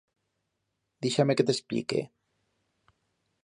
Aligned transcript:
Dixa-me 1.05 1.37
que 1.41 1.47
t'expllique. 1.49 2.03